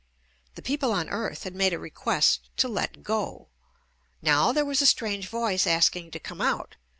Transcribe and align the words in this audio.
The 0.55 0.63
people 0.63 0.91
on 0.93 1.09
earth 1.09 1.43
had 1.43 1.53
made 1.53 1.73
a 1.73 1.77
request 1.77 2.49
to 2.57 2.67
"let 2.67 3.03
go." 3.03 3.49
Now 4.19 4.51
there 4.51 4.65
was 4.65 4.81
a 4.81 4.87
strange 4.87 5.27
voice 5.27 5.67
asking 5.67 6.09
to 6.09 6.19
come 6.19 6.41
out 6.41 6.75